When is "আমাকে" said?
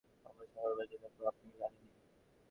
0.09-0.33